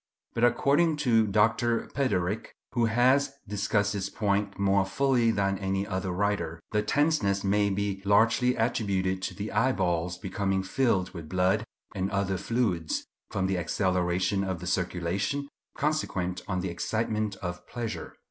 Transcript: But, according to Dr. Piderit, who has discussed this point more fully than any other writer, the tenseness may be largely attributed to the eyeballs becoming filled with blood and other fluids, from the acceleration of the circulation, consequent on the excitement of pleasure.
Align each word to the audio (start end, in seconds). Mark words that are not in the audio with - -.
But, 0.33 0.43
according 0.43 0.97
to 1.05 1.27
Dr. 1.27 1.81
Piderit, 1.93 2.47
who 2.71 2.85
has 2.85 3.33
discussed 3.47 3.93
this 3.93 4.09
point 4.09 4.57
more 4.57 4.83
fully 4.83 5.29
than 5.29 5.59
any 5.59 5.85
other 5.85 6.09
writer, 6.11 6.59
the 6.71 6.81
tenseness 6.81 7.43
may 7.43 7.69
be 7.69 8.01
largely 8.03 8.55
attributed 8.55 9.21
to 9.21 9.35
the 9.35 9.51
eyeballs 9.51 10.17
becoming 10.17 10.63
filled 10.63 11.11
with 11.11 11.29
blood 11.29 11.63
and 11.93 12.09
other 12.09 12.37
fluids, 12.39 13.05
from 13.29 13.45
the 13.45 13.59
acceleration 13.59 14.43
of 14.43 14.59
the 14.59 14.65
circulation, 14.65 15.47
consequent 15.77 16.41
on 16.47 16.61
the 16.61 16.69
excitement 16.69 17.35
of 17.35 17.67
pleasure. 17.67 18.15